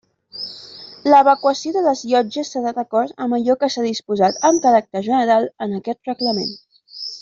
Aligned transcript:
L'evacuació 1.13 1.73
de 1.75 1.83
les 1.89 2.01
llotges 2.13 2.51
serà 2.57 2.75
d'acord 2.79 3.23
amb 3.27 3.39
allò 3.39 3.59
que 3.65 3.71
s'ha 3.75 3.87
disposat, 3.91 4.43
amb 4.53 4.67
caràcter 4.67 5.07
general, 5.13 5.51
en 5.69 5.81
aquest 5.83 6.15
Reglament. 6.15 6.55